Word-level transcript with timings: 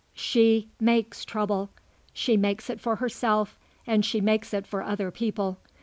She 0.15 0.67
makes 0.79 1.23
trouble. 1.23 1.69
She 2.11 2.35
makes 2.35 2.71
it 2.71 2.79
for 2.79 2.95
herself 2.95 3.59
and 3.85 4.03
she 4.03 4.19
makes 4.19 4.51
it 4.51 4.65
for 4.65 4.81
other 4.81 5.11
people. 5.11 5.59